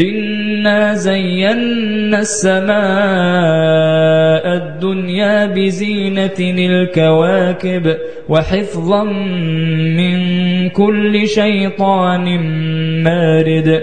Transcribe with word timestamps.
إنا 0.00 0.94
زينا 0.94 2.20
السماء 2.20 2.70
الدنيا 4.56 5.46
بزينة 5.46 6.38
الكواكب 6.40 7.96
وحفظا 8.28 9.04
من 9.98 10.18
كل 10.68 11.28
شيطان 11.28 12.26
مارد 13.02 13.82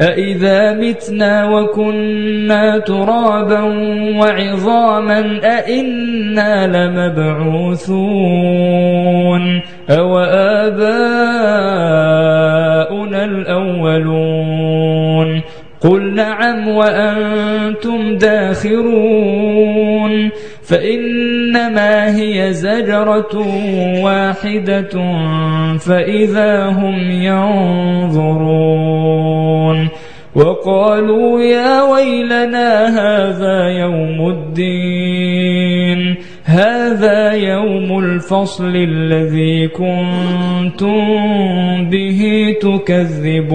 أإذا 0.00 0.72
متنا 0.72 1.50
وكنا 1.50 2.78
ترابا 2.78 3.62
وعظاما 4.18 5.40
أإنا 5.44 6.66
لمبعوثون 6.66 8.02
أو 9.90 10.18
آباؤنا 10.18 10.84
الأولون 13.24 14.54
قل 15.80 16.14
نعم 16.14 16.68
وأنتم 16.68 18.16
داخرون 18.16 19.64
فإنما 20.62 22.16
هي 22.16 22.52
زجرة 22.52 23.46
واحدة 24.02 25.14
فإذا 25.78 26.66
هم 26.66 27.10
ينظرون 27.10 28.63
وقالوا 30.64 31.40
يا 31.40 31.82
ويلنا 31.82 32.88
هذا 32.88 33.68
يوم 33.68 34.28
الدين. 34.28 36.16
هذا 36.44 37.32
يوم 37.32 37.98
الفصل 37.98 38.76
الذي 38.76 39.68
كنتم 39.68 41.04
به 41.90 42.54
تكذبون. 42.60 43.54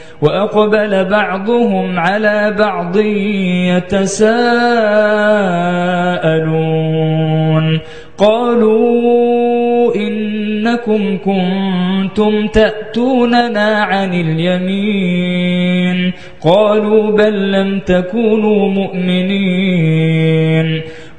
وأقبل 0.21 1.05
بعضهم 1.05 1.99
على 1.99 2.55
بعض 2.59 2.97
يتساءلون. 3.77 5.01
قالوا 8.17 9.95
إنكم 9.95 11.17
كنتم 11.17 12.47
تأتوننا 12.47 13.83
عن 13.83 14.13
اليمين. 14.13 16.13
قالوا 16.41 17.11
بل 17.11 17.51
لم 17.51 17.79
تكونوا 17.79 18.69
مؤمنين. 18.69 20.81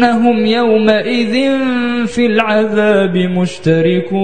فإنهم 0.00 0.46
يومئذ 0.46 1.34
في 2.06 2.26
العذاب 2.26 3.16
مشتركون. 3.16 4.16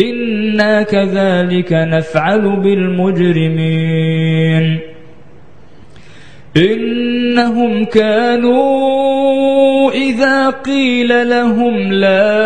إنا 0.00 0.82
كذلك 0.82 1.72
نفعل 1.72 2.60
بالمجرمين. 2.60 4.78
إنهم 6.56 7.84
كانوا 7.84 9.90
إذا 9.90 10.50
قيل 10.50 11.30
لهم 11.30 11.92
لا 11.92 12.42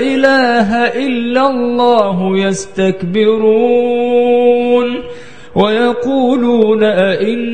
إله 0.00 0.74
إلا 1.06 1.50
الله 1.50 2.38
يستكبرون 2.38 4.04
ويقولون 5.54 6.84
أئنا 6.84 7.53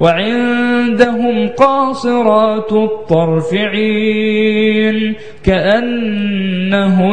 وعندهم 0.00 1.48
قاصرات 1.48 2.72
الطرف 2.72 3.54
عين 3.54 5.14
كأنهن 5.44 7.10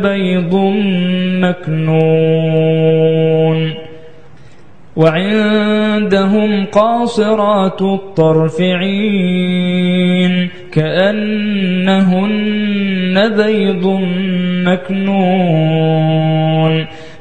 بيض 0.00 0.54
مكنون. 1.44 2.92
وعندهم 4.96 6.66
قاصرات 6.66 7.82
الطرف 7.82 8.60
عين 8.60 10.48
كأنهن 10.72 12.32
بيض 13.36 14.00
مكنون. 14.66 16.86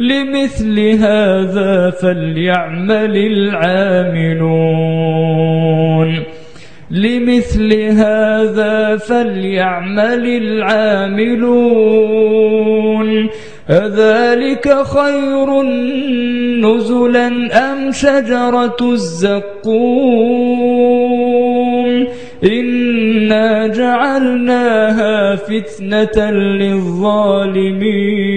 لمثل 0.00 0.80
هذا 0.80 1.90
فليعمل 1.90 3.16
العاملون. 3.16 3.68
لمثل 6.90 7.74
هذا 7.74 8.96
فليعمل 8.96 10.26
العاملون. 10.26 11.78
أذلك 13.70 14.82
خير 14.82 15.62
نزلا 16.62 17.28
أم 17.72 17.92
شجرة 17.92 18.76
الزقوم؟ 18.82 19.48
إنا 22.44 23.66
جعلناها 23.66 25.36
فتنة 25.36 26.30
للظالمين. 26.30 28.27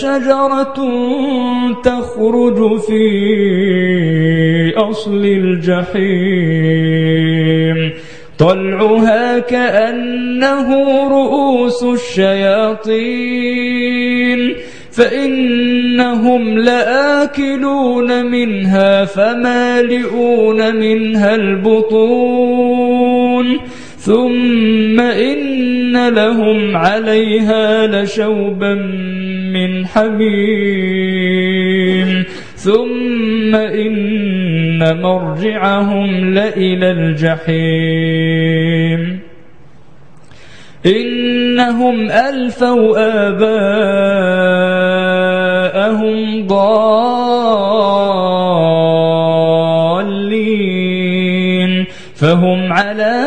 شجرة 0.00 0.78
تخرج 1.84 2.80
في 2.80 3.04
أصل 4.76 5.24
الجحيم. 5.24 6.06
طلعها 8.38 9.38
كأنه 9.38 10.68
رؤوس 11.08 11.82
الشياطين. 11.82 13.36
فإنهم 14.92 16.58
لآكلون 16.58 18.26
منها 18.26 19.04
فمالئون 19.04 20.76
منها 20.76 21.34
البطون. 21.34 22.96
ثم 23.98 25.00
إن 25.00 25.35
لهم 26.10 26.76
عليها 26.76 27.86
لشوبا 27.86 28.74
من 29.52 29.86
حميم. 29.86 31.36
ثم 32.54 33.54
إن 33.54 35.02
مرجعهم 35.02 36.34
لإلى 36.34 36.90
الجحيم. 36.90 38.56
إنهم 40.86 42.10
ألفوا 42.10 42.98
آباءهم 43.28 44.16
ضالين. 46.46 47.06
فهم 52.14 52.72
على 52.72 53.26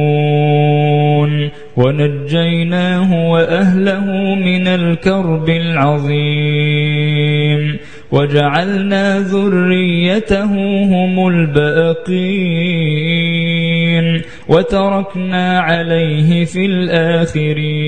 ونجيناه 1.77 3.29
وأهله 3.29 4.35
من 4.35 4.67
الكرب 4.67 5.49
العظيم. 5.49 6.97
وجعلنا 8.11 9.19
ذريته 9.19 10.53
هم 10.83 11.27
الباقين 11.27 12.87
وتركنا 14.47 15.59
عليه 15.59 16.45
في 16.45 16.65
الآخرين. 16.65 17.87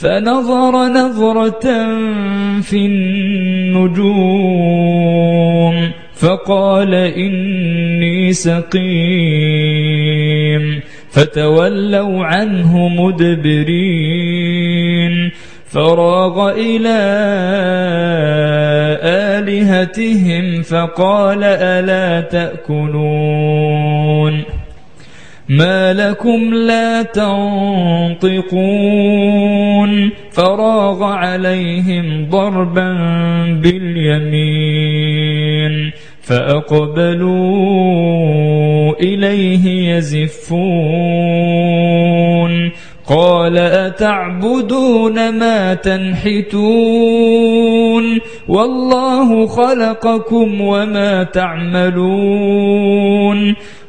فنظر 0.00 0.74
نظرة 0.88 1.66
في 2.60 2.86
النجوم 2.86 4.18
فقال 6.14 6.94
إني 6.94 8.32
سقيم 8.32 8.78
فتولوا 11.10 12.24
عنه 12.24 12.88
مدبرين 12.88 14.18
فراغ 15.66 16.50
إلى 16.50 16.98
آلهتهم 19.02 20.62
فقال 20.62 21.44
ألا 21.44 22.20
تأكلون. 22.20 23.78
ما 25.48 25.92
لكم 25.92 26.54
لا 26.54 27.02
تنطقون 27.02 28.50
فراغ 30.32 31.04
عليهم 31.04 32.26
ضربا 32.30 32.92
باليمين 33.62 34.98
فأقبلوا 36.22 37.68
إليه 39.00 39.94
يزفون 39.96 41.38
قال 43.06 43.58
أتعبدون 43.58 45.38
ما 45.38 45.74
تنحتون 45.74 46.58
والله 48.48 49.46
خلقكم 49.46 50.60
وما 50.60 51.22
تعملون 51.22 52.68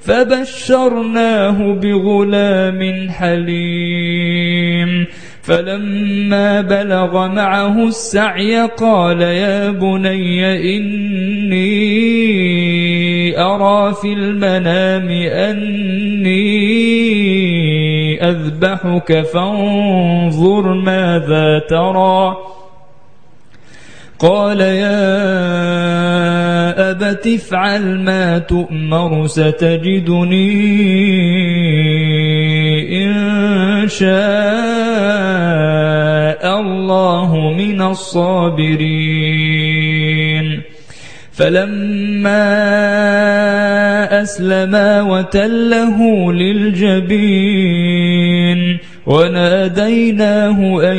فبشرناه 0.00 1.72
بغلام 1.72 3.10
حليم. 3.10 5.06
فلما 5.42 6.60
بلغ 6.60 7.28
معه 7.28 7.88
السعي 7.88 8.60
قال 8.60 9.22
يا 9.22 9.70
بني 9.70 10.76
إني 10.76 11.88
أرى 13.40 13.94
في 13.94 14.12
المنام 14.12 15.08
أني 15.32 16.48
أذبحك 18.30 19.20
فانظر 19.20 20.74
ماذا 20.74 21.58
ترى. 21.68 22.36
قال 24.18 24.60
يا 24.60 24.90
أبت 26.90 27.26
افعل 27.26 27.98
ما 27.98 28.38
تؤمر 28.38 29.26
ستجدني 29.26 30.58
إن 33.04 33.14
شاء 33.88 34.10
الله 36.60 37.52
من 37.58 37.82
الصابرين. 37.82 39.38
فلما 41.32 42.44
أسلما 44.22 45.02
وتله 45.02 46.32
للجبين 46.32 47.78
وناديناه 49.06 50.82
أن 50.82 50.98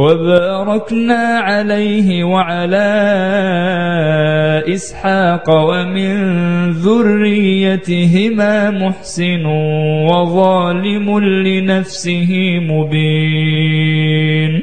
وباركنا 0.00 1.38
عليه 1.38 2.24
وعلى 2.24 2.90
إسحاق 4.74 5.50
ومن 5.50 6.14
ذريتهما 6.70 8.70
محسن 8.70 9.46
وظالم 10.10 11.20
لنفسه 11.20 12.58
مبين 12.60 14.62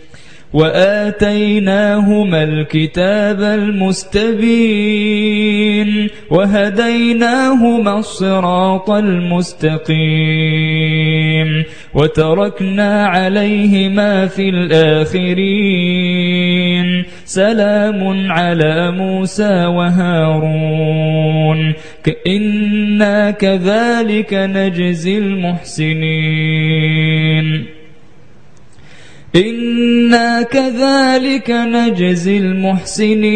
وآتيناهما 0.53 2.43
الكتاب 2.43 3.41
المستبين 3.41 5.01
وهديناهما 6.29 7.99
الصراط 7.99 8.89
المستقيم 8.89 9.81
وتركنا 11.93 13.07
عليهما 13.07 14.27
في 14.27 14.49
الآخرين 14.49 15.41
سلام 17.25 18.31
على 18.31 18.91
موسى 18.91 19.65
وهارون 19.65 21.73
إنا 22.27 23.31
كذلك 23.31 24.33
نجزي 24.33 25.17
المحسنين 25.17 26.91
إنا 29.35 30.41
كذلك 30.41 31.51
نجزي 31.51 32.37
المحسنين 32.37 33.31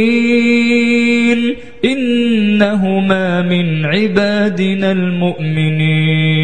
إنهما 1.86 3.42
من 3.42 3.86
عبادنا 3.86 4.92
المؤمنين 4.92 6.36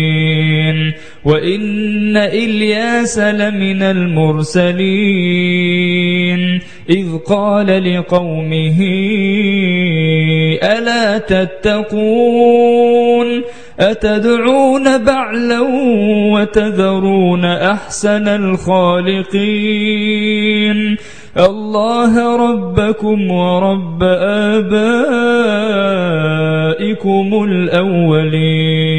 وإن 1.25 2.17
إلياس 2.17 3.19
لمن 3.19 3.81
المرسلين 3.83 4.81
إذ 6.91 7.17
قال 7.27 7.95
لقومه 7.95 8.79
ألا 10.63 11.17
تتقون 11.17 12.61
أتدعون 13.79 15.03
بعلا 15.03 15.59
وتذرون 16.33 17.45
أحسن 17.45 18.27
الخالقين 18.27 19.77
الله 21.37 22.35
ربكم 22.49 23.31
ورب 23.31 24.03
آبائكم 24.03 25.13
الأولين. 27.43 28.90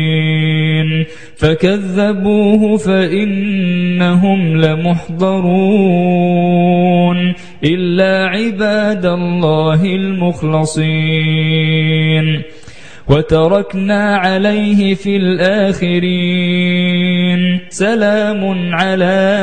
فكذبوه 1.42 2.76
فإنهم 2.76 4.56
لمحضرون 4.56 6.02
إلا 7.64 8.26
عباد 8.26 9.06
الله 9.06 9.84
المخلصين. 9.84 11.12
وتركنا 13.09 14.16
عليه 14.16 14.94
في 14.94 15.16
الآخرين. 15.16 16.02
سلام 17.68 18.75
على 18.75 19.38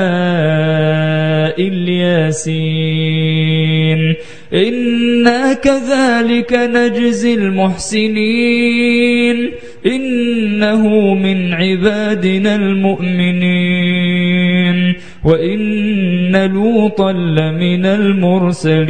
إلياسين. 1.60 3.20
إنا 4.54 5.54
كذلك 5.54 6.54
نجزي 6.54 7.34
المحسنين. 7.34 9.50
إنه 9.86 11.13
من 11.13 11.54
عبادنا 11.54 12.56
المؤمنين. 12.56 14.10
وإن 15.24 16.51
لوطا 16.54 17.12
لمن 17.12 17.86
المرسلين. 17.86 18.89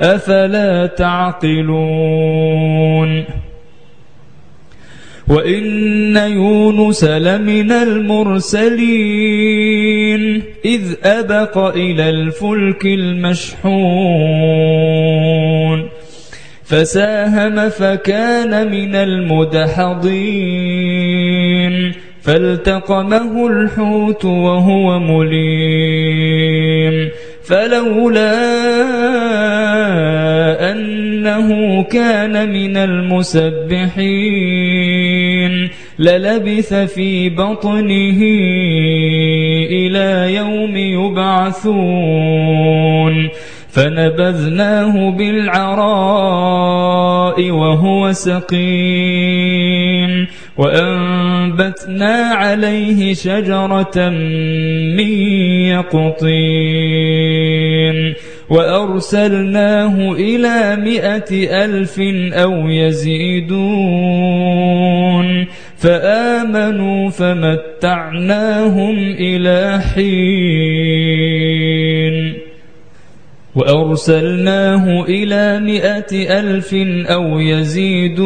أفلا 0.00 0.86
تعقلون 0.86 2.32
وإن 5.28 6.16
يونس 6.16 7.04
لمن 7.04 7.72
المرسلين 7.72 9.12
إذ 10.64 10.94
أبق 11.04 11.58
إلى 11.58 12.10
الفلك 12.10 12.86
المشحون 12.86 14.32
فساهم 16.64 17.68
فكان 17.68 18.70
من 18.70 18.94
المدحضين 18.94 20.42
فالتقمه 22.22 23.46
الحوت 23.46 24.24
وهو 24.24 24.98
مليم 24.98 26.42
فلولا 27.44 28.32
أنه 31.32 31.82
كان 31.82 32.52
من 32.52 32.76
المسبحين. 32.76 33.42
للبث 35.98 36.74
في 36.74 37.28
بطنه 37.28 38.22
إلى 39.70 40.34
يوم 40.34 40.76
يبعثون. 40.76 41.72
فنبذناه 43.70 45.10
بالعراء 45.10 45.90
وهو 47.50 48.12
سقيم. 48.12 50.26
وأنبتنا 50.58 52.14
عليه 52.34 53.14
شجرة 53.14 54.08
من 54.96 55.12
يقطين. 55.66 56.12
وأرسلناه 58.52 60.12
إلى 60.12 60.76
مئة 60.76 61.64
ألف 61.64 62.00
أو 62.32 62.68
يزيدون 62.68 63.62
فآمنوا 65.76 67.10
فمتعناهم 67.10 68.96
إلى 68.98 69.80
حين 69.94 71.12
وأرسلناه 73.54 75.02
إلى 75.02 75.60
مئة 75.60 76.40
ألف 76.40 76.74
أو 77.10 77.40
يزيدون 77.40 78.22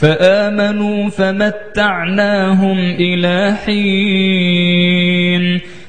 فآمنوا 0.00 1.08
فمتعناهم 1.08 2.78
إلى 2.78 3.54
حين 3.64 5.25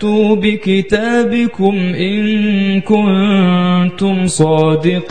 فأتوا 0.00 0.36
بكتابكم 0.36 1.76
إن 1.94 2.80
كنتم 2.80 4.26
صادقين. 4.26 5.10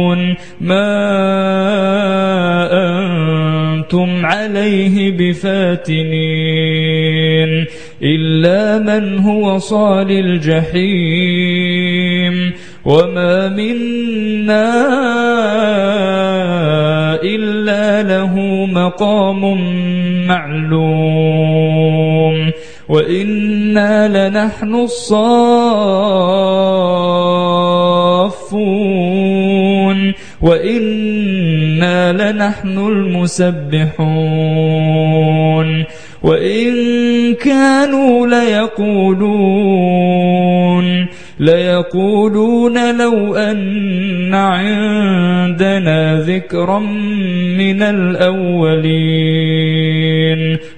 ما 0.61 0.91
أنتم 2.71 4.25
عليه 4.25 5.11
بفاتنين 5.17 6.11
إلا 8.03 8.79
من 8.79 9.19
هو 9.19 9.57
صال 9.57 10.11
الجحيم 10.11 11.61
وما 12.85 13.49
منا 13.49 14.71
إلا 17.23 18.03
له 18.03 18.39
مقام 18.65 19.41
معلوم 20.27 21.71
وإنا 22.89 24.29
لنحن 24.29 24.75
الصافون 24.75 26.40
وإنا 30.41 32.13
لنحن 32.13 32.77
المسبحون 32.77 34.01
وإن 36.23 36.73
كانوا 37.33 38.27
ليقولون 38.27 39.71
ليقولون 41.39 42.97
لو 42.97 43.35
أن 43.35 44.33
عندنا 44.33 46.21
ذكرا 46.21 46.79
من 47.57 47.83
الأولين 47.83 49.31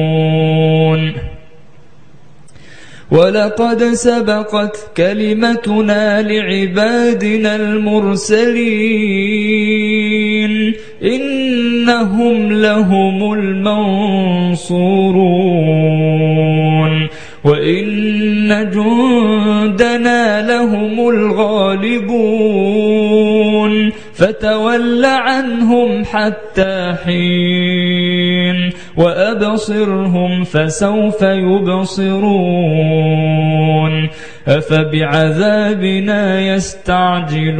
ولقد 3.11 3.83
سبقت 3.83 4.91
كلمتنا 4.97 6.21
لعبادنا 6.21 7.55
المرسلين 7.55 8.93
إنهم 11.03 12.53
لهم 12.53 13.33
المنصورون. 13.33 15.28
فتول 24.19 25.05
عنهم 25.05 26.05
حتى 26.05 26.95
حين 27.05 28.69
وأبصرهم 28.97 30.43
فسوف 30.43 31.21
يبصرون 31.21 32.69
أفبعذابنا 34.47 36.41
يستعجلون 36.41 37.59